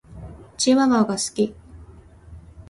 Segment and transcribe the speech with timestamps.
[0.57, 1.53] チワワが好き。